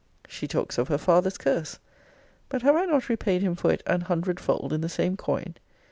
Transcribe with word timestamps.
She 0.27 0.47
talks 0.47 0.79
of 0.79 0.87
her 0.87 0.97
father's 0.97 1.37
curse! 1.37 1.77
But 2.49 2.63
have 2.63 2.75
I 2.75 2.85
not 2.85 3.07
repaid 3.07 3.43
him 3.43 3.53
for 3.53 3.71
it 3.71 3.83
an 3.85 4.01
hundred 4.01 4.39
fold 4.39 4.73
in 4.73 4.81
the 4.81 4.89
same 4.89 5.15
coin? 5.15 5.53